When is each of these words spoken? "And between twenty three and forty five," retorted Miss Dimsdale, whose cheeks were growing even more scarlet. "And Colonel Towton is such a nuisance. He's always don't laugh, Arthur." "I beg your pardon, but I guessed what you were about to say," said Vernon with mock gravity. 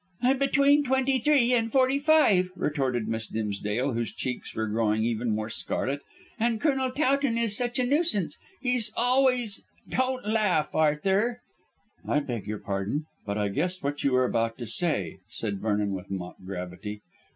"And 0.23 0.39
between 0.39 0.83
twenty 0.83 1.19
three 1.19 1.53
and 1.53 1.71
forty 1.71 1.99
five," 1.99 2.49
retorted 2.55 3.07
Miss 3.07 3.27
Dimsdale, 3.27 3.93
whose 3.93 4.11
cheeks 4.11 4.55
were 4.55 4.65
growing 4.65 5.03
even 5.03 5.29
more 5.29 5.47
scarlet. 5.47 6.01
"And 6.39 6.59
Colonel 6.59 6.89
Towton 6.89 7.37
is 7.37 7.55
such 7.55 7.77
a 7.77 7.85
nuisance. 7.85 8.35
He's 8.61 8.91
always 8.97 9.63
don't 9.87 10.27
laugh, 10.27 10.73
Arthur." 10.73 11.41
"I 12.03 12.17
beg 12.19 12.47
your 12.47 12.57
pardon, 12.57 13.05
but 13.27 13.37
I 13.37 13.49
guessed 13.49 13.83
what 13.83 14.03
you 14.03 14.13
were 14.13 14.25
about 14.25 14.57
to 14.57 14.65
say," 14.65 15.19
said 15.29 15.59
Vernon 15.61 15.91
with 15.93 16.09
mock 16.09 16.37
gravity. 16.43 17.03